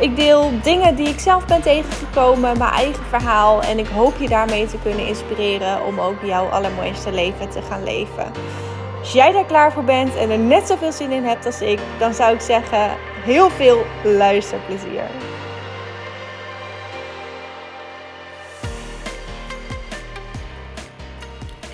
[0.00, 3.62] Ik deel dingen die ik zelf ben tegengekomen, mijn eigen verhaal.
[3.62, 7.84] En ik hoop je daarmee te kunnen inspireren om ook jouw allermooiste leven te gaan
[7.84, 8.32] leven.
[8.98, 11.78] Als jij daar klaar voor bent en er net zoveel zin in hebt als ik,
[11.98, 12.90] dan zou ik zeggen:
[13.24, 15.04] heel veel luisterplezier.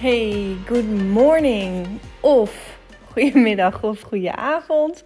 [0.00, 1.86] Hey, good morning.
[2.20, 2.50] Of
[3.12, 5.04] goedemiddag of goede avond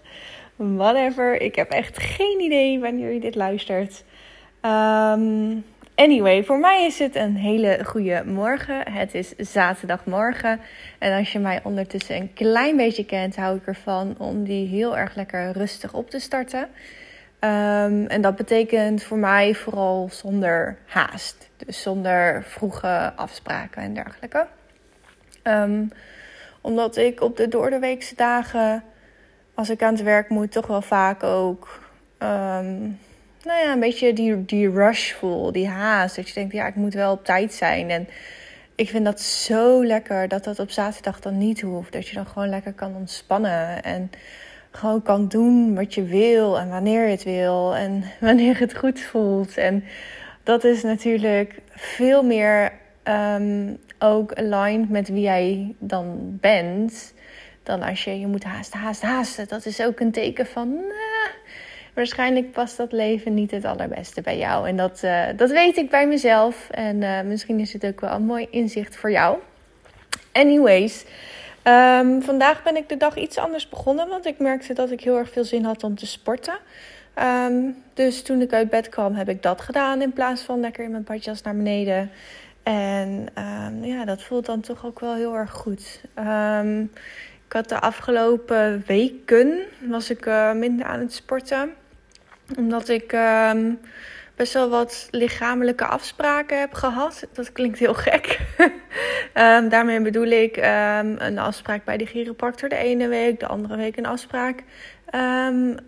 [0.56, 1.40] whatever.
[1.40, 4.04] Ik heb echt geen idee wanneer je dit luistert.
[4.62, 8.92] Um, anyway, voor mij is het een hele goede morgen.
[8.92, 10.60] Het is zaterdagmorgen.
[10.98, 14.96] En als je mij ondertussen een klein beetje kent, hou ik ervan om die heel
[14.96, 16.68] erg lekker rustig op te starten.
[17.40, 21.50] Um, en dat betekent voor mij vooral zonder haast.
[21.56, 24.46] Dus zonder vroege afspraken en dergelijke.
[25.42, 25.88] Um,
[26.60, 28.82] omdat ik op de doordeweekse dagen
[29.56, 31.80] als ik aan het werk moet, toch wel vaak ook.
[32.18, 32.98] Um,
[33.42, 36.16] nou ja, een beetje die, die rush voel, die haast.
[36.16, 37.90] Dat je denkt, ja, ik moet wel op tijd zijn.
[37.90, 38.08] En
[38.74, 41.92] ik vind dat zo lekker dat dat op zaterdag dan niet hoeft.
[41.92, 43.82] Dat je dan gewoon lekker kan ontspannen.
[43.82, 44.10] En
[44.70, 47.76] gewoon kan doen wat je wil en wanneer je het wil.
[47.76, 49.56] En wanneer het goed voelt.
[49.56, 49.84] En
[50.42, 52.72] dat is natuurlijk veel meer
[53.04, 57.14] um, ook aligned met wie jij dan bent
[57.66, 59.48] dan als je je moet haasten, haasten, haasten.
[59.48, 60.74] Dat is ook een teken van.
[60.74, 61.30] Nah,
[61.94, 64.68] waarschijnlijk past dat leven niet het allerbeste bij jou.
[64.68, 66.70] En dat, uh, dat weet ik bij mezelf.
[66.70, 69.38] En uh, misschien is het ook wel een mooi inzicht voor jou.
[70.32, 71.04] Anyways.
[71.64, 75.18] Um, vandaag ben ik de dag iets anders begonnen, want ik merkte dat ik heel
[75.18, 76.58] erg veel zin had om te sporten.
[77.22, 80.84] Um, dus toen ik uit bed kwam, heb ik dat gedaan in plaats van lekker
[80.84, 82.10] in mijn badjas naar beneden.
[82.62, 86.00] En um, ja, dat voelt dan toch ook wel heel erg goed.
[87.56, 91.70] Um, de afgelopen weken was ik uh, minder aan het sporten.
[92.56, 93.78] Omdat ik um,
[94.34, 97.26] best wel wat lichamelijke afspraken heb gehad.
[97.32, 98.40] Dat klinkt heel gek.
[99.34, 103.76] um, daarmee bedoel ik um, een afspraak bij de chiropractor de ene week, de andere
[103.76, 104.62] week een afspraak.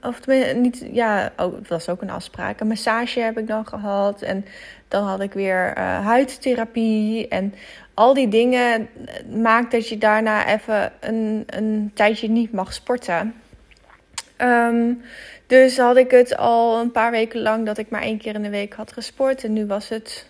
[0.02, 2.60] of tenminste, niet, ja, oh, het was ook een afspraak.
[2.60, 4.22] Een massage heb ik dan gehad.
[4.22, 4.44] En
[4.88, 7.28] dan had ik weer uh, huidtherapie.
[7.28, 7.54] En
[7.94, 8.88] al die dingen
[9.43, 13.34] maakt dat je daarna even een, een tijdje niet mag sporten.
[14.38, 15.03] Um,
[15.47, 18.43] dus had ik het al een paar weken lang dat ik maar één keer in
[18.43, 19.44] de week had gesport.
[19.44, 20.26] En nu was het.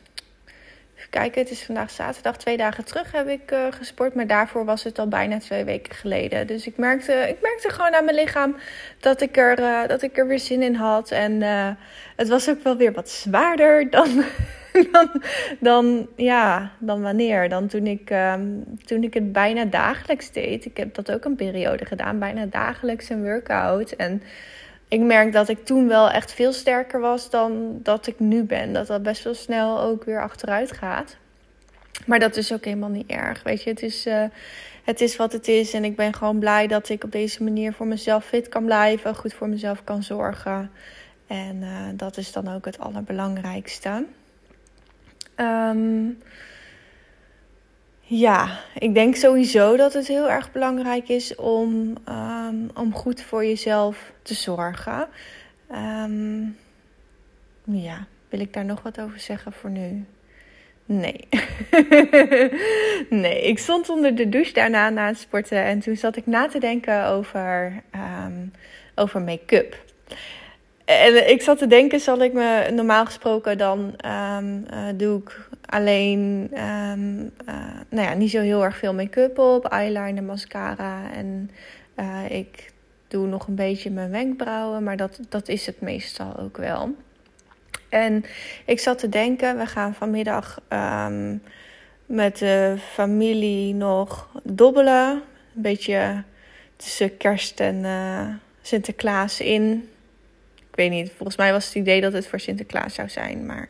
[1.10, 2.36] Kijken, het is vandaag zaterdag.
[2.36, 4.14] Twee dagen terug heb ik uh, gesport.
[4.14, 6.46] Maar daarvoor was het al bijna twee weken geleden.
[6.46, 8.56] Dus ik merkte, ik merkte gewoon aan mijn lichaam
[9.00, 11.10] dat ik er, uh, dat ik er weer zin in had.
[11.10, 11.68] En uh,
[12.16, 14.24] het was ook wel weer wat zwaarder dan
[14.92, 15.22] dan,
[15.60, 17.48] dan, ja, dan wanneer?
[17.48, 20.64] Dan toen ik, um, toen ik het bijna dagelijks deed.
[20.64, 23.90] Ik heb dat ook een periode gedaan, bijna dagelijks een workout.
[23.90, 24.22] En
[24.88, 28.72] ik merk dat ik toen wel echt veel sterker was dan dat ik nu ben.
[28.72, 31.16] Dat dat best wel snel ook weer achteruit gaat.
[32.06, 33.42] Maar dat is ook helemaal niet erg.
[33.42, 34.24] Weet je, het is, uh,
[34.84, 35.72] het is wat het is.
[35.74, 39.14] En ik ben gewoon blij dat ik op deze manier voor mezelf fit kan blijven.
[39.14, 40.70] Goed voor mezelf kan zorgen.
[41.26, 44.04] En uh, dat is dan ook het allerbelangrijkste.
[45.36, 46.18] Um,
[48.08, 53.44] ja, ik denk sowieso dat het heel erg belangrijk is om, um, om goed voor
[53.44, 55.08] jezelf te zorgen.
[55.72, 56.56] Um,
[57.64, 60.04] ja, wil ik daar nog wat over zeggen voor nu?
[60.84, 61.28] Nee.
[63.22, 66.48] nee, ik stond onder de douche daarna na het sporten en toen zat ik na
[66.48, 67.82] te denken over,
[68.26, 68.52] um,
[68.94, 69.76] over make-up.
[70.84, 74.66] En ik zat te denken, zal ik me normaal gesproken dan um,
[74.96, 80.22] doe ik alleen, um, uh, nou ja, niet zo heel erg veel make-up op, eyeliner,
[80.22, 81.50] mascara en
[81.96, 82.72] uh, ik
[83.08, 86.94] doe nog een beetje mijn wenkbrauwen, maar dat, dat is het meestal ook wel.
[87.88, 88.24] En
[88.64, 91.42] ik zat te denken, we gaan vanmiddag um,
[92.06, 95.10] met de familie nog dobbelen,
[95.56, 96.22] een beetje
[96.76, 97.84] tussen kerst en
[98.62, 99.88] Sinterklaas in
[100.78, 101.12] weet niet.
[101.16, 103.46] Volgens mij was het idee dat het voor Sinterklaas zou zijn.
[103.46, 103.68] Maar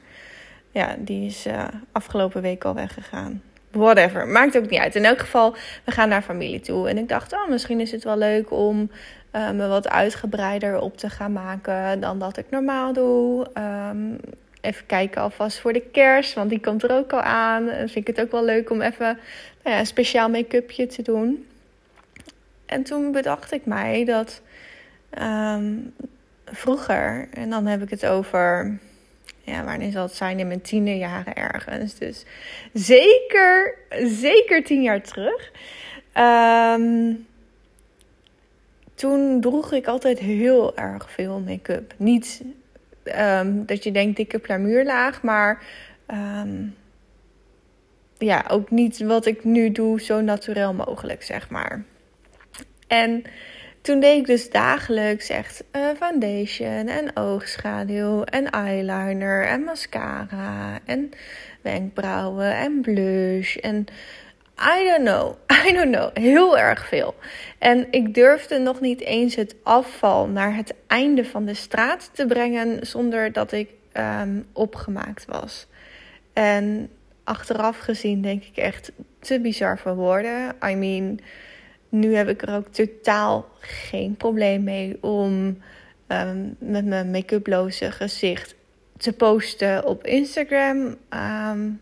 [0.70, 3.42] ja, die is uh, afgelopen week al weggegaan.
[3.70, 4.28] Whatever.
[4.28, 4.94] Maakt ook niet uit.
[4.94, 5.54] In elk geval,
[5.84, 6.88] we gaan naar familie toe.
[6.88, 8.90] En ik dacht, oh, misschien is het wel leuk om
[9.32, 13.46] uh, me wat uitgebreider op te gaan maken dan dat ik normaal doe.
[13.90, 14.20] Um,
[14.60, 17.68] even kijken alvast voor de kerst, want die komt er ook al aan.
[17.68, 19.18] En vind ik het ook wel leuk om even
[19.62, 21.46] nou ja, een speciaal make-upje te doen.
[22.66, 24.42] En toen bedacht ik mij dat
[25.10, 25.74] ehm,
[26.44, 28.78] vroeger, en dan heb ik het over,
[29.48, 30.38] ja, wanneer zal het zijn?
[30.38, 31.94] In mijn tiende jaren ergens.
[31.94, 32.24] Dus
[32.72, 33.74] zeker,
[34.04, 35.52] zeker tien jaar terug.
[36.12, 37.14] Ehm,
[38.94, 41.94] toen droeg ik altijd heel erg veel make-up.
[41.96, 42.42] Niet
[43.04, 45.62] um, dat je denkt dikke plamuurlaag, maar
[46.06, 46.76] um,
[48.18, 51.84] ja, ook niet wat ik nu doe zo natuurlijk mogelijk, zeg maar.
[52.86, 53.22] En
[53.88, 61.10] toen deed ik dus dagelijks echt uh, foundation en oogschaduw en eyeliner en mascara en
[61.62, 63.86] wenkbrauwen en blush en
[64.60, 65.34] I don't know,
[65.66, 67.14] I don't know, heel erg veel.
[67.58, 72.26] En ik durfde nog niet eens het afval naar het einde van de straat te
[72.26, 75.66] brengen zonder dat ik um, opgemaakt was.
[76.32, 76.90] En
[77.24, 80.54] achteraf gezien denk ik echt te bizar voor woorden.
[80.64, 81.20] I mean,
[81.88, 85.58] nu heb ik er ook totaal geen probleem mee om
[86.08, 88.54] um, met mijn make-uploze gezicht
[88.96, 90.96] te posten op Instagram.
[91.10, 91.80] Um,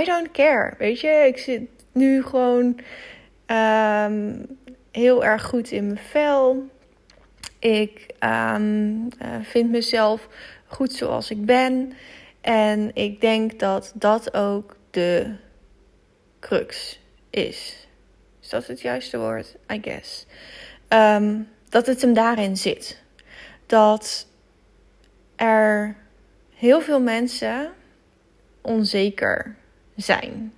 [0.00, 0.74] I don't care.
[0.78, 1.62] Weet je, ik zit
[1.92, 2.80] nu gewoon
[3.46, 4.46] um,
[4.90, 6.68] heel erg goed in mijn vel.
[7.58, 8.54] Ik uh,
[9.42, 10.28] vind mezelf
[10.66, 11.92] goed zoals ik ben.
[12.40, 15.34] En ik denk dat dat ook de
[16.40, 17.00] crux
[17.30, 17.85] is.
[18.46, 19.56] Is dat het juiste woord?
[19.72, 20.26] I guess.
[20.88, 23.02] Um, dat het hem daarin zit.
[23.66, 24.26] Dat
[25.36, 25.96] er
[26.54, 27.72] heel veel mensen
[28.60, 29.56] onzeker
[29.96, 30.52] zijn.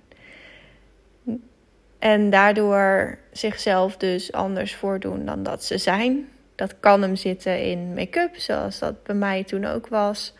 [1.99, 6.29] En daardoor zichzelf dus anders voordoen dan dat ze zijn.
[6.55, 10.33] Dat kan hem zitten in make-up, zoals dat bij mij toen ook was.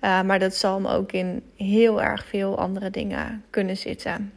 [0.00, 4.32] Uh, maar dat zal hem ook in heel erg veel andere dingen kunnen zitten.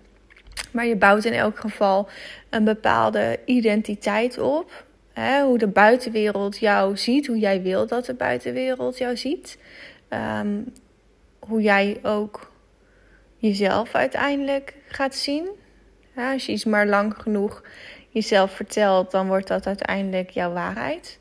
[0.71, 2.09] Maar je bouwt in elk geval
[2.50, 4.85] een bepaalde identiteit op.
[5.13, 9.57] Hè, hoe de buitenwereld jou ziet, hoe jij wil dat de buitenwereld jou ziet.
[10.09, 10.73] Um,
[11.39, 12.51] hoe jij ook
[13.38, 15.50] jezelf uiteindelijk gaat zien.
[16.15, 17.63] Ja, als je iets maar lang genoeg
[18.09, 21.19] jezelf vertelt, dan wordt dat uiteindelijk jouw waarheid.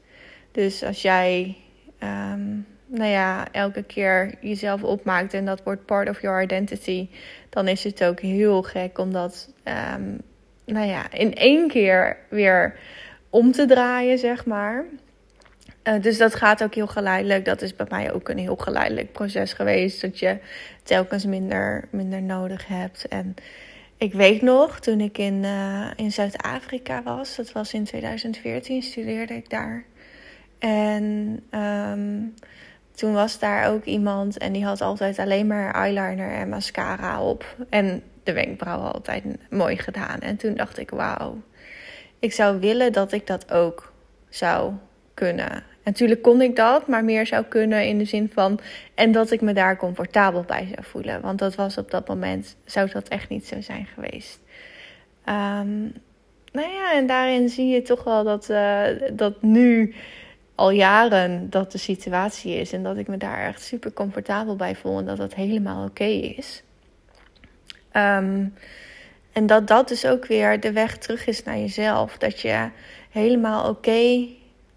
[0.52, 1.56] Dus als jij,
[2.02, 7.08] um, nou ja, elke keer jezelf opmaakt en dat wordt part of your identity,
[7.48, 9.52] dan is het ook heel gek om dat,
[9.94, 10.20] um,
[10.64, 12.78] nou ja, in één keer weer
[13.30, 14.84] om te draaien, zeg maar.
[15.84, 17.44] Uh, dus dat gaat ook heel geleidelijk.
[17.44, 20.00] Dat is bij mij ook een heel geleidelijk proces geweest.
[20.00, 20.38] Dat je
[20.82, 23.08] telkens minder, minder nodig hebt.
[23.08, 23.34] En
[23.96, 29.34] ik weet nog, toen ik in, uh, in Zuid-Afrika was, dat was in 2014, studeerde
[29.34, 29.84] ik daar.
[30.58, 32.34] En um,
[33.00, 37.56] toen was daar ook iemand en die had altijd alleen maar eyeliner en mascara op.
[37.68, 40.20] En de wenkbrauwen altijd mooi gedaan.
[40.20, 41.36] En toen dacht ik, wauw,
[42.18, 43.92] ik zou willen dat ik dat ook
[44.28, 44.72] zou
[45.14, 45.62] kunnen.
[45.84, 48.60] Natuurlijk kon ik dat, maar meer zou kunnen in de zin van.
[48.94, 51.20] En dat ik me daar comfortabel bij zou voelen.
[51.20, 54.40] Want dat was op dat moment, zou dat echt niet zo zijn geweest.
[55.28, 55.92] Um,
[56.52, 58.82] nou ja, en daarin zie je toch wel dat, uh,
[59.12, 59.94] dat nu
[60.60, 62.72] al jaren dat de situatie is.
[62.72, 64.98] En dat ik me daar echt super comfortabel bij voel.
[64.98, 66.62] En dat dat helemaal oké is.
[67.92, 68.54] Um,
[69.32, 72.18] en dat dat dus ook weer de weg terug is naar jezelf.
[72.18, 72.68] Dat je
[73.10, 74.26] helemaal oké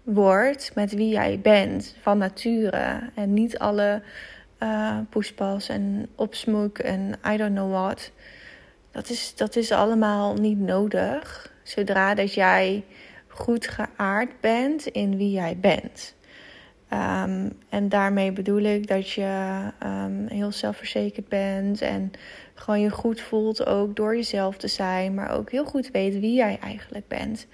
[0.02, 3.10] wordt met wie jij bent van nature.
[3.14, 4.02] En niet alle
[4.62, 8.10] uh, poespas en opsmoek en I don't know what.
[8.90, 11.52] Dat is, dat is allemaal niet nodig.
[11.62, 12.84] Zodra dat jij
[13.34, 16.14] goed geaard bent in wie jij bent.
[16.92, 22.10] Um, en daarmee bedoel ik dat je um, heel zelfverzekerd bent en
[22.54, 26.34] gewoon je goed voelt ook door jezelf te zijn, maar ook heel goed weet wie
[26.34, 27.46] jij eigenlijk bent.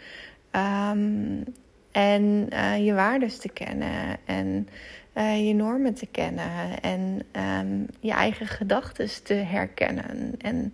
[0.92, 1.44] Um,
[1.92, 4.68] en uh, je waardes te kennen en
[5.16, 10.34] uh, je normen te kennen en je eigen gedachten te herkennen.
[10.38, 10.72] En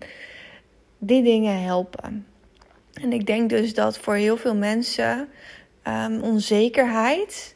[0.99, 2.27] die dingen helpen.
[3.03, 5.29] En ik denk dus dat voor heel veel mensen
[5.88, 7.55] um, onzekerheid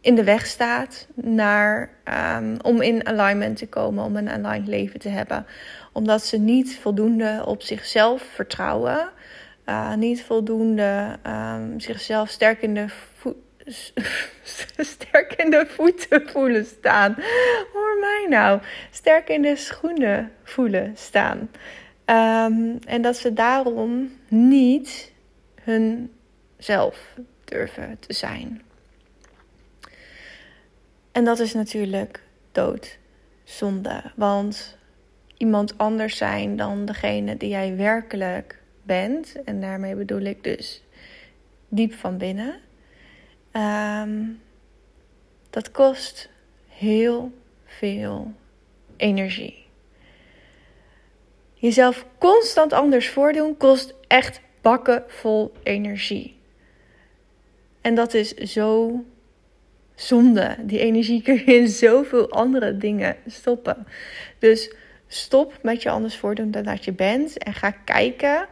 [0.00, 1.90] in de weg staat naar,
[2.36, 5.46] um, om in alignment te komen, om een aligned leven te hebben.
[5.92, 9.12] Omdat ze niet voldoende op zichzelf vertrouwen
[9.66, 12.86] uh, niet voldoende um, zichzelf sterk in, de
[14.94, 17.14] sterk in de voeten voelen staan.
[17.72, 18.60] Hoor mij nou.
[18.90, 21.50] Sterk in de schoenen voelen staan.
[22.10, 25.12] Um, en dat ze daarom niet
[25.62, 28.62] hunzelf durven te zijn.
[31.12, 32.22] En dat is natuurlijk
[32.52, 32.98] dood
[33.44, 34.02] zonde.
[34.16, 34.78] Want
[35.36, 40.82] iemand anders zijn dan degene die jij werkelijk bent, en daarmee bedoel ik dus
[41.68, 42.60] diep van binnen,
[43.50, 44.24] ehm,
[45.50, 46.28] dat kost
[46.68, 47.32] heel
[47.64, 48.32] veel
[48.96, 49.65] energie.
[51.58, 56.38] Jezelf constant anders voordoen kost echt bakken vol energie.
[57.80, 59.04] En dat is zo
[59.94, 60.56] zonde.
[60.60, 63.86] Die energie kun je in zoveel andere dingen stoppen.
[64.38, 64.74] Dus
[65.06, 67.38] stop met je anders voordoen dan dat je bent.
[67.38, 68.46] En ga kijken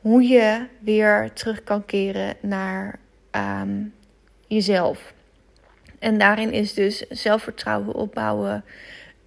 [0.00, 2.98] hoe je weer terug kan keren naar
[3.30, 3.82] ehm,
[4.46, 5.14] jezelf.
[5.98, 8.64] En daarin is dus zelfvertrouwen opbouwen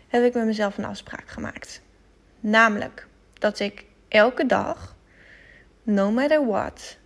[0.09, 1.83] heb ik met mezelf een afspraak gemaakt.
[2.41, 4.97] Namelijk dat ik elke dag,
[5.83, 6.99] no matter what,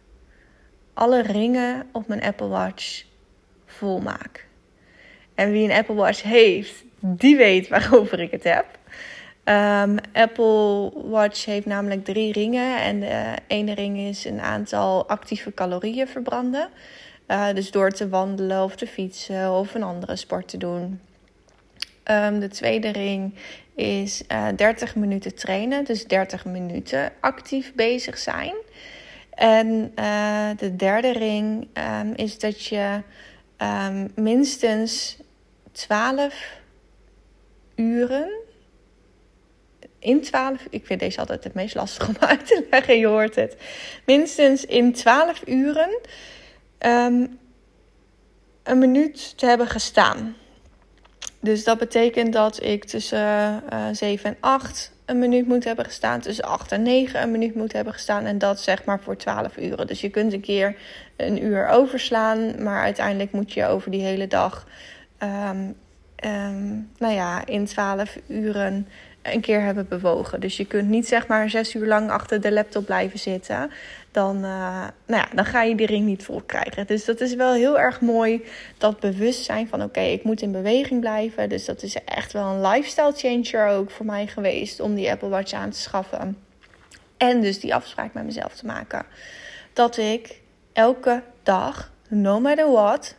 [0.94, 3.04] alle ringen op mijn Apple Watch
[3.66, 4.46] vol maak.
[5.34, 8.66] En wie een Apple Watch heeft, die weet waarover ik het heb.
[9.44, 12.80] Um, Apple Watch heeft namelijk drie ringen.
[12.80, 16.68] En de ene ring is een aantal actieve calorieën verbranden.
[17.28, 21.00] Uh, dus door te wandelen of te fietsen of een andere sport te doen.
[22.10, 23.34] Um, de tweede ring
[23.74, 25.84] is uh, eh, 30 minuten trainen.
[25.84, 28.54] Dus 30 minuten actief bezig zijn.
[29.34, 31.68] En uh, de derde ring
[32.00, 33.02] um, is dat je
[34.14, 35.16] minstens
[35.72, 36.60] 12
[37.74, 38.42] uren
[39.98, 42.98] in 12 Ik vind deze altijd het meest lastig om uit te leggen.
[42.98, 43.56] Je hoort het.
[44.06, 45.98] Minstens in 12 uren
[46.78, 47.38] um,
[48.62, 50.36] een minuut te hebben gestaan.
[51.40, 55.84] Dus dat betekent dat ik tussen uh, eh, 7 en 8 een minuut moet hebben
[55.84, 56.20] gestaan.
[56.20, 58.24] Tussen 8 en 9 een minuut moet hebben gestaan.
[58.24, 59.86] En dat zeg maar voor 12 uren.
[59.86, 60.76] Dus je kunt een keer
[61.16, 62.62] een uur overslaan.
[62.62, 64.66] Maar uiteindelijk moet je over die hele dag.
[65.22, 65.74] Um,
[66.24, 68.88] um, nou ja, in 12 uren
[69.22, 70.40] een keer hebben bewogen.
[70.40, 73.70] Dus je kunt niet zeg maar zes uur lang achter de laptop blijven zitten.
[74.12, 74.42] Dan, uh,
[75.06, 76.86] nou ja, dan ga je die ring niet vol krijgen.
[76.86, 78.44] Dus dat is wel heel erg mooi.
[78.78, 81.48] Dat bewustzijn van oké, ik moet in beweging blijven.
[81.48, 84.80] Dus dat is echt wel een lifestyle changer ook voor mij geweest.
[84.80, 86.38] Om die Apple Watch aan te schaffen.
[87.16, 89.06] En dus die afspraak met mezelf te maken.
[89.72, 90.40] Dat ik
[90.72, 93.16] elke dag, no matter what,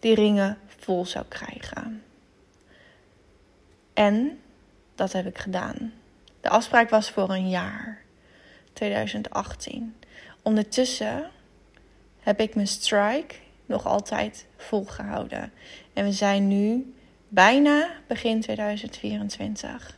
[0.00, 2.02] die ringen vol zou krijgen.
[3.94, 4.40] En
[4.94, 5.92] dat heb ik gedaan.
[6.40, 8.02] De afspraak was voor een jaar,
[8.72, 9.94] 2018.
[10.48, 11.30] Ondertussen
[12.20, 13.34] heb ik mijn strike
[13.66, 15.52] nog altijd volgehouden.
[15.92, 16.94] En we zijn nu
[17.28, 19.96] bijna begin 2024.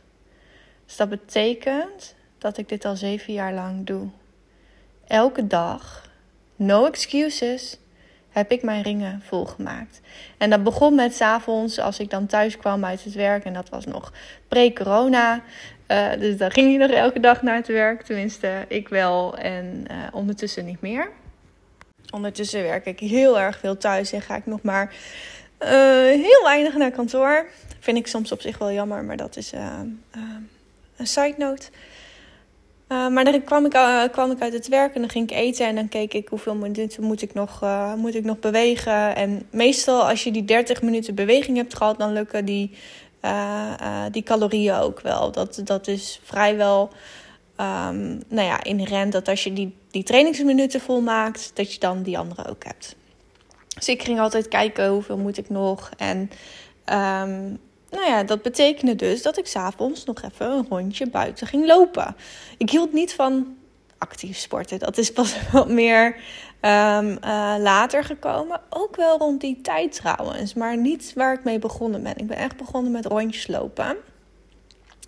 [0.85, 4.07] Dus dat betekent dat ik dit al zeven jaar lang doe.
[5.07, 6.09] Elke dag,
[6.55, 7.77] no excuses,
[8.29, 10.01] heb ik mijn ringen volgemaakt.
[10.37, 13.45] En dat begon met s avonds als ik dan thuis kwam uit het werk.
[13.45, 14.13] En dat was nog
[14.47, 15.43] pre-corona.
[15.91, 18.01] Uh, dus dan ging je nog elke dag naar het werk.
[18.01, 19.37] Tenminste, ik wel.
[19.37, 21.09] En uh, ondertussen niet meer.
[22.11, 24.95] Ondertussen werk ik heel erg veel thuis en ga ik nog maar
[25.59, 25.69] uh,
[26.25, 27.45] heel weinig naar kantoor.
[27.79, 29.51] Vind ik soms op zich wel jammer, maar dat is
[30.97, 31.69] een side note.
[32.87, 33.71] Maar dan kwam ik,
[34.11, 36.55] kwam ik uit het werk en dan ging ik eten en dan keek ik hoeveel
[36.55, 39.15] minuten moet ik nog, moet ik nog bewegen.
[39.15, 42.71] En meestal als je die 30 minuten beweging hebt gehad, dan lukken die,
[44.11, 45.31] die calorieën ook wel.
[45.31, 46.91] Dat, dat is vrijwel
[47.61, 52.17] um, nou ja, inherent dat als je die, die trainingsminuten volmaakt, dat je dan die
[52.17, 52.95] andere ook hebt.
[53.75, 55.91] Dus ik ging altijd kijken hoeveel moet ik nog.
[55.97, 56.17] En
[56.85, 57.59] um,
[57.89, 62.15] nou ja, dat betekende dus dat ik s'avonds nog even een rondje buiten ging lopen.
[62.57, 63.55] Ik hield niet van
[63.97, 64.79] actief sporten.
[64.79, 66.15] Dat is pas wat meer
[66.61, 68.61] um, uh, later gekomen.
[68.69, 70.53] Ook wel rond die tijd trouwens.
[70.53, 72.17] Maar niet waar ik mee begonnen ben.
[72.17, 73.97] Ik ben echt begonnen met rondjes lopen.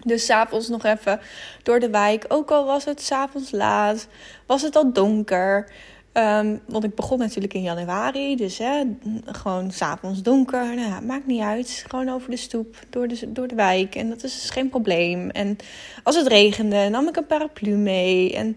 [0.03, 1.19] Dus s'avonds nog even
[1.63, 2.25] door de wijk.
[2.27, 4.07] Ook al was het s'avonds laat,
[4.45, 5.72] was het al donker.
[6.13, 8.83] Um, want ik begon natuurlijk in januari, dus hè,
[9.25, 10.65] gewoon s'avonds donker.
[10.65, 11.86] Nou ja, maakt niet uit.
[11.88, 13.95] Gewoon over de stoep, door de, door de wijk.
[13.95, 15.29] En dat is dus geen probleem.
[15.29, 15.57] En
[16.03, 18.36] als het regende, nam ik een paraplu mee.
[18.36, 18.55] En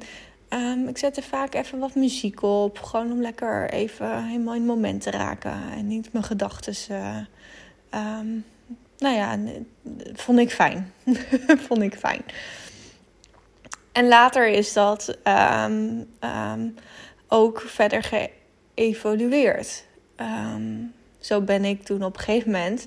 [0.50, 2.78] um, ik zette vaak even wat muziek op.
[2.78, 5.60] Gewoon om lekker even helemaal in het moment te raken.
[5.76, 6.74] En niet mijn gedachten.
[6.90, 7.16] Uh,
[8.18, 8.44] um,
[8.98, 9.38] nou ja,
[10.12, 10.92] vond ik fijn.
[11.66, 12.22] vond ik fijn.
[13.92, 16.08] En later is dat um,
[17.28, 18.28] ook verder
[18.74, 19.84] geëvolueerd.
[21.18, 22.86] Zo ben ik toen op een gegeven moment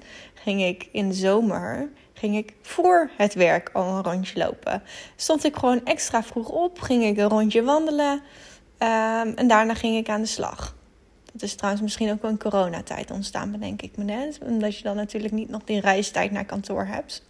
[0.50, 4.84] ging ik in de zomer ging ik voor het werk al een rondje lopen.
[5.16, 8.22] Stond ik gewoon extra vroeg op, ging ik een rondje wandelen
[8.78, 10.76] en daarna ging ik aan de slag.
[11.34, 14.40] Dat is trouwens misschien ook wel in coronatijd ontstaan, bedenk ik me net.
[14.42, 17.26] Omdat je dan natuurlijk niet nog die reistijd naar kantoor hebt.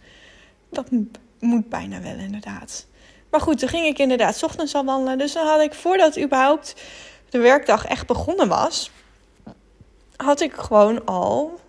[0.70, 0.90] Dat
[1.38, 2.86] moet bijna wel, inderdaad.
[3.30, 5.18] Maar goed, toen ging ik inderdaad s ochtends al wandelen.
[5.18, 6.82] Dus dan had ik, voordat überhaupt
[7.28, 8.90] de werkdag echt begonnen was,
[10.16, 11.60] had ik gewoon al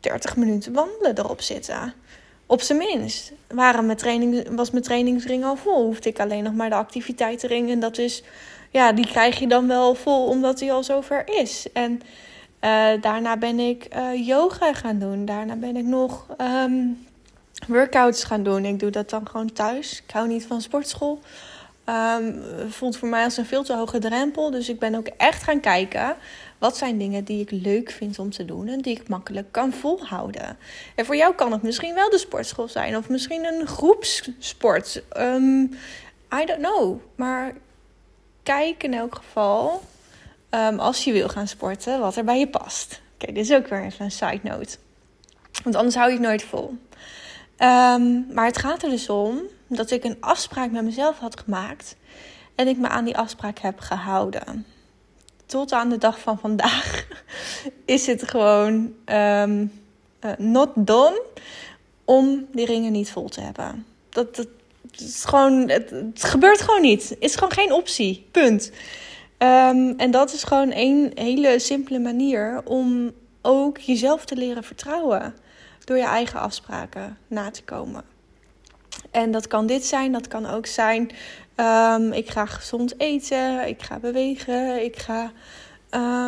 [0.00, 1.94] 30 minuten wandelen erop zitten.
[2.46, 3.32] Op zijn minst.
[3.48, 5.84] Waren mijn training, was mijn trainingsring al vol.
[5.84, 7.70] Hoefde ik alleen nog maar de activiteitenring.
[7.70, 8.22] En dat is
[8.70, 11.66] ja, die krijg je dan wel vol omdat die al zover is.
[11.72, 11.92] En
[12.60, 15.24] uh, daarna ben ik uh, yoga gaan doen.
[15.24, 17.06] Daarna ben ik nog um,
[17.68, 18.64] workouts gaan doen.
[18.64, 20.02] Ik doe dat dan gewoon thuis.
[20.06, 21.20] Ik hou niet van sportschool.
[21.86, 24.50] Um, voelt voor mij als een veel te hoge drempel.
[24.50, 26.16] Dus ik ben ook echt gaan kijken.
[26.60, 29.72] Wat zijn dingen die ik leuk vind om te doen en die ik makkelijk kan
[29.72, 30.58] volhouden?
[30.94, 35.02] En voor jou kan het misschien wel de sportschool zijn, of misschien een groepssport.
[35.16, 35.62] Um,
[36.40, 37.00] I don't know.
[37.14, 37.54] Maar
[38.42, 39.82] kijk in elk geval,
[40.50, 43.00] um, als je wil gaan sporten, wat er bij je past.
[43.14, 44.76] Oké, dit is ook weer even een side note.
[45.62, 46.68] Want anders hou je het nooit vol.
[47.58, 51.96] Um, maar het gaat er dus om dat ik een afspraak met mezelf had gemaakt.
[52.54, 54.66] En ik me aan die afspraak heb gehouden.
[55.50, 57.06] Tot aan de dag van vandaag
[57.84, 59.72] is het gewoon um,
[60.24, 61.22] uh, not done
[62.04, 63.86] om die ringen niet vol te hebben.
[64.08, 64.46] Dat,
[64.98, 67.16] is gewoon, het, gebeurt gewoon niet.
[67.18, 68.26] Is gewoon geen optie.
[68.30, 68.70] Punt.
[69.38, 75.34] Um, en dat is gewoon een hele simpele manier om ook jezelf te leren vertrouwen.
[75.84, 78.04] Door je eigen afspraken na te komen.
[79.10, 81.10] En dat kan dit zijn, dat kan ook zijn:
[81.56, 85.32] um, ik ga gezond eten, ik ga bewegen, ik ga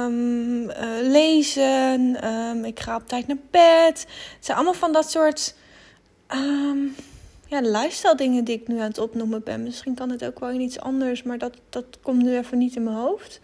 [0.07, 2.17] um, uh, lezen,
[2.65, 4.07] ik ga op tijd naar bed.
[4.37, 5.55] Het zijn allemaal van dat soort
[7.47, 9.63] ja, lifestyle dingen die ik nu aan het opnoemen ben.
[9.63, 12.77] Misschien kan het ook wel in iets anders, maar dat, dat komt nu even niet
[12.77, 13.41] in mijn hoofd.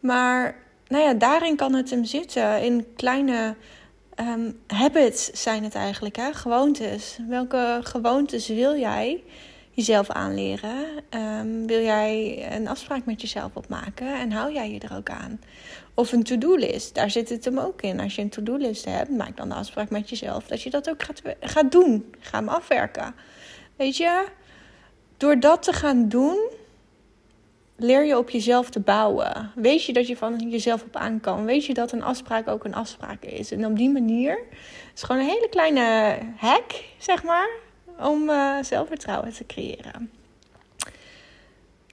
[0.00, 0.56] Maar
[0.88, 2.62] nou ja, daarin kan het hem zitten.
[2.62, 3.54] In kleine
[4.20, 6.32] um, habits zijn het eigenlijk, hè?
[6.32, 7.18] gewoontes.
[7.28, 9.22] Welke gewoontes wil jij
[9.70, 10.86] jezelf aanleren?
[11.10, 15.40] Um, wil jij een afspraak met jezelf opmaken en hou jij je er ook aan?
[15.94, 18.00] Of een to-do-list, daar zit het hem ook in.
[18.00, 21.02] Als je een to-do-list hebt, maak dan de afspraak met jezelf dat je dat ook
[21.02, 22.14] gaat, gaat doen.
[22.20, 23.14] Ga hem afwerken.
[23.76, 24.26] Weet je,
[25.16, 26.38] door dat te gaan doen,
[27.78, 29.52] leer je op jezelf te bouwen.
[29.54, 31.44] Weet je dat je van jezelf op aan kan.
[31.44, 33.52] Weet je dat een afspraak ook een afspraak is.
[33.52, 34.38] En op die manier
[34.94, 37.48] is gewoon een hele kleine hack, zeg maar,
[37.98, 40.10] om uh, zelfvertrouwen te creëren.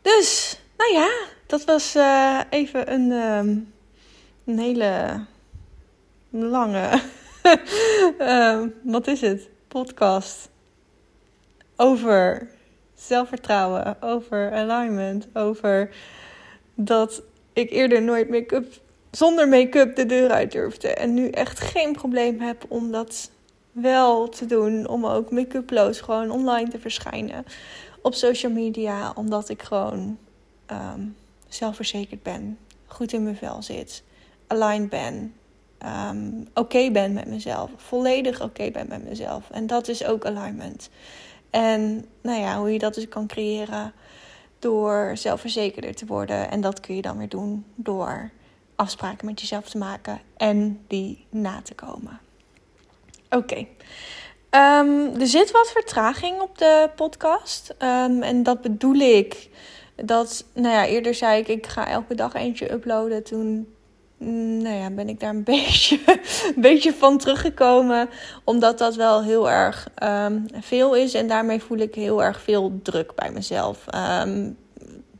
[0.01, 1.09] Dus, nou ja,
[1.45, 3.73] dat was uh, even een, um,
[4.45, 5.23] een hele
[6.29, 7.01] lange,
[8.19, 8.61] uh,
[8.95, 10.49] wat is het, podcast
[11.75, 12.49] over
[13.05, 15.95] zelfvertrouwen, over alignment, over
[16.75, 17.21] dat
[17.53, 22.39] ik eerder nooit make-up zonder make-up de deur uit durfde en nu echt geen probleem
[22.39, 23.31] heb om dat
[23.71, 27.45] wel te doen, om ook make-uploos gewoon online te verschijnen
[28.01, 30.17] op social media, omdat ik gewoon
[30.71, 31.15] um,
[31.47, 34.03] zelfverzekerd ben, goed in mijn vel zit,
[34.47, 35.33] aligned ben,
[36.09, 39.49] um, oké ben met mezelf, volledig oké ben met mezelf.
[39.51, 40.89] En dat is ook alignment.
[41.55, 43.93] En nou ja, hoe je dat dus kan creëren
[44.59, 46.51] door zelfverzekerder te worden.
[46.51, 48.31] En dat kun je dan weer doen door
[48.75, 52.19] afspraken met jezelf te maken en die na te komen.
[53.29, 53.65] Oké.
[54.49, 57.75] Ehm, er zit wat vertraging op de podcast.
[57.79, 59.49] Um, en dat bedoel ik
[59.95, 63.23] dat, nou ja, eerder zei ik, ik ga elke dag eentje uploaden.
[63.23, 63.74] Toen
[64.17, 65.99] nou ja, ben ik daar een beetje,
[66.55, 68.09] een beetje van teruggekomen.
[68.43, 71.13] Omdat dat wel heel erg ehm, veel is.
[71.13, 73.87] En daarmee voel ik heel erg veel druk bij mezelf.
[73.87, 74.51] Ehm,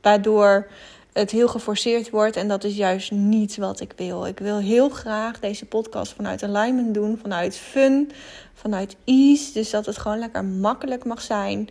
[0.01, 0.67] waardoor
[1.13, 2.35] het heel geforceerd wordt.
[2.35, 4.25] En dat is juist niet wat ik wil.
[4.25, 7.17] Ik wil heel graag deze podcast vanuit alignment doen.
[7.21, 8.11] Vanuit fun,
[8.53, 9.53] vanuit ease.
[9.53, 11.69] Dus dat het gewoon lekker makkelijk mag zijn.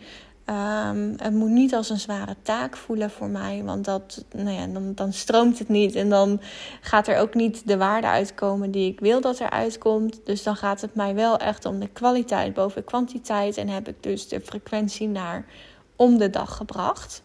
[0.51, 4.67] Um, het moet niet als een zware taak voelen voor mij, want dat, nou ja,
[4.67, 5.95] dan, dan stroomt het niet.
[5.95, 6.41] En dan
[6.81, 10.21] gaat er ook niet de waarde uitkomen die ik wil dat er uitkomt.
[10.25, 13.57] Dus dan gaat het mij wel echt om de kwaliteit boven kwantiteit.
[13.57, 15.45] En heb ik dus de frequentie naar
[15.97, 17.23] om de dag gebracht.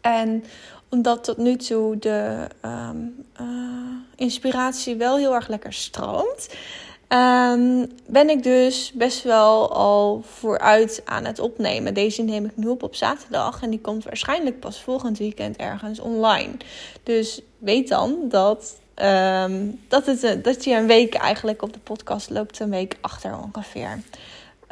[0.00, 0.44] En
[0.88, 3.46] omdat tot nu toe de um, uh,
[4.16, 6.48] inspiratie wel heel erg lekker stroomt,
[7.08, 11.94] Um, ben ik dus best wel al vooruit aan het opnemen.
[11.94, 16.00] Deze neem ik nu op op zaterdag en die komt waarschijnlijk pas volgend weekend ergens
[16.00, 16.52] online.
[17.02, 22.30] Dus weet dan dat, um, dat, het, dat je een week eigenlijk op de podcast
[22.30, 24.02] loopt, een week achter ongeveer.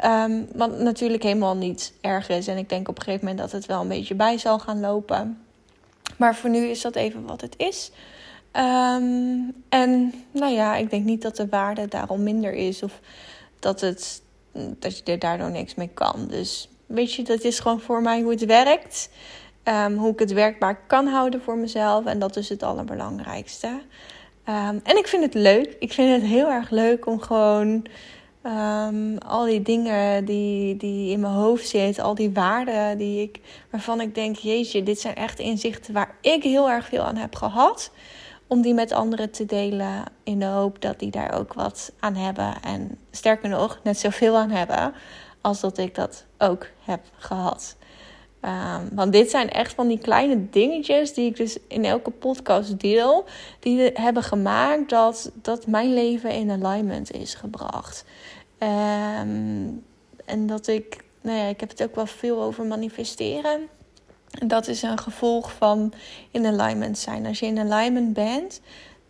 [0.05, 3.61] Um, wat natuurlijk helemaal niet erg is en ik denk op een gegeven moment dat
[3.61, 5.41] het wel een beetje bij zal gaan lopen.
[6.17, 7.91] Maar voor nu is dat even wat het is.
[8.59, 13.01] Um, en nou ja, ik denk niet dat de waarde daarom minder is of
[13.59, 16.27] dat, het, dat je er daardoor niks mee kan.
[16.29, 19.11] Dus weet je, dat is gewoon voor mij hoe het werkt.
[19.65, 22.05] Um, hoe ik het werkbaar kan houden voor mezelf.
[22.05, 23.67] En dat is het allerbelangrijkste.
[23.69, 25.77] Um, en ik vind het leuk.
[25.79, 27.87] Ik vind het heel erg leuk om gewoon
[29.27, 33.41] al die dingen die, die in mijn hoofd zitten, al die waarden die ik,
[33.71, 37.35] waarvan ik denk, jeetje, dit zijn echt inzichten waar ik heel erg veel aan heb
[37.35, 37.91] gehad
[38.47, 42.15] om die met anderen te delen in de hoop dat die daar ook wat aan
[42.15, 42.63] hebben.
[42.63, 44.95] En sterker nog, net zoveel aan hebben
[45.41, 47.77] als dat ik dat ook heb gehad.
[48.43, 52.81] Um, want dit zijn echt van die kleine dingetjes die ik dus in elke podcast
[52.81, 53.25] deel.
[53.61, 58.05] Die hebben gemaakt dat, dat mijn leven in alignment is gebracht.
[58.59, 59.85] Um,
[60.25, 63.69] en dat ik, nou ja, ik heb het ook wel veel over manifesteren.
[64.45, 65.93] Dat is een gevolg van
[66.31, 67.27] in alignment zijn.
[67.27, 68.61] Als je in alignment bent,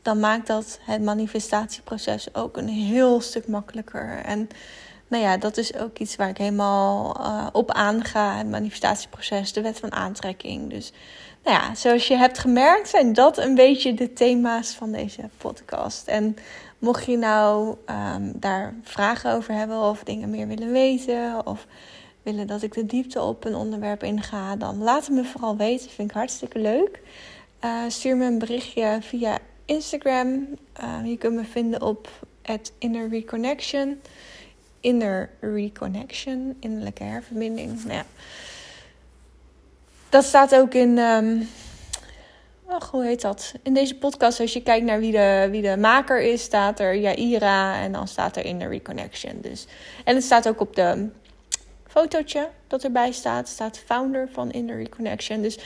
[0.03, 4.21] dan maakt dat het manifestatieproces ook een heel stuk makkelijker.
[4.25, 4.49] En
[5.09, 8.37] nou ja, dat is ook iets waar ik helemaal uh, op aanga.
[8.37, 10.71] Het manifestatieproces, de wet van aantrekking.
[10.71, 10.93] Dus
[11.45, 16.07] nou ja, zoals je hebt gemerkt, zijn dat een beetje de thema's van deze podcast.
[16.07, 16.37] En
[16.79, 17.77] mocht je nou
[18.15, 21.67] um, daar vragen over hebben of dingen meer willen weten of
[22.27, 25.91] willen dat ik de diepte op een onderwerp inga, dan laat het me vooral weten.
[25.91, 27.01] Vind ik hartstikke leuk.
[27.65, 30.49] Uh, stuur me een berichtje via Instagram.
[30.81, 32.09] Uh, je kunt me vinden op
[32.79, 34.01] Inner Reconnection.
[34.81, 37.85] Inner Reconnection, innerlijke herverbinding.
[37.85, 38.05] Nou ja.
[40.09, 40.99] Dat staat ook in.
[40.99, 41.49] Um,
[42.65, 43.55] oh, hoe heet dat?
[43.63, 46.97] In deze podcast, als je kijkt naar wie de, wie de maker is, staat er
[46.97, 49.41] Jaira en dan staat er Inner Reconnection.
[49.41, 49.67] Dus,
[50.05, 51.09] en het staat ook op de
[51.97, 53.49] fotootje dat erbij staat.
[53.49, 55.43] Staat founder van Inner Reconnection.
[55.43, 55.59] Dus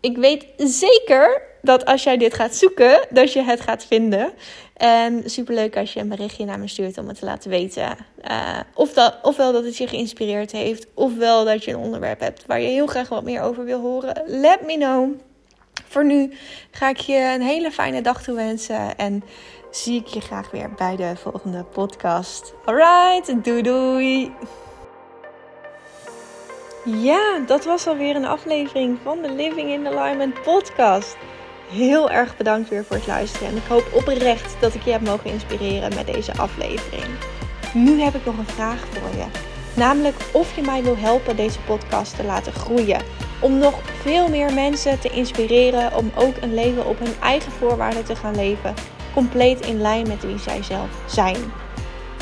[0.00, 4.32] ik weet zeker dat als jij dit gaat zoeken, dat je het gaat vinden.
[4.76, 7.96] En superleuk als je een berichtje naar me stuurt om het te laten weten.
[8.30, 12.46] Uh, of dat, ofwel dat het je geïnspireerd heeft, ofwel dat je een onderwerp hebt
[12.46, 14.22] waar je heel graag wat meer over wil horen.
[14.26, 15.12] Let me know.
[15.88, 16.32] Voor nu
[16.70, 19.22] ga ik je een hele fijne dag toewensen en
[19.70, 22.54] zie ik je graag weer bij de volgende podcast.
[22.64, 24.32] Alright, doei doei!
[26.86, 31.16] Ja, dat was alweer een aflevering van de Living in Alignment podcast.
[31.70, 33.48] Heel erg bedankt weer voor het luisteren.
[33.48, 37.04] En ik hoop oprecht dat ik je heb mogen inspireren met deze aflevering.
[37.74, 39.24] Nu heb ik nog een vraag voor je.
[39.76, 43.02] Namelijk of je mij wil helpen deze podcast te laten groeien.
[43.40, 48.04] Om nog veel meer mensen te inspireren om ook een leven op hun eigen voorwaarden
[48.04, 48.74] te gaan leven.
[49.14, 51.52] Compleet in lijn met wie zij zelf zijn.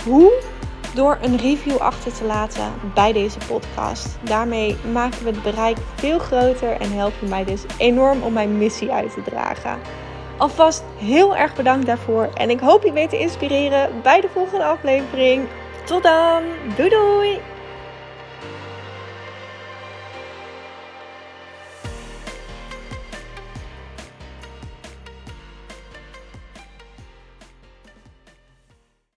[0.04, 0.51] Hoe?
[0.94, 4.18] Door een review achter te laten bij deze podcast.
[4.22, 8.58] Daarmee maken we het bereik veel groter en help je mij dus enorm om mijn
[8.58, 9.78] missie uit te dragen.
[10.36, 14.64] Alvast heel erg bedankt daarvoor en ik hoop je weer te inspireren bij de volgende
[14.64, 15.48] aflevering.
[15.84, 16.42] Tot dan,
[16.76, 17.51] doei doei!